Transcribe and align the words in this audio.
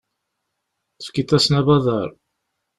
Tefkiḍ-asen 0.97 1.59
abadaṛ. 1.59 2.09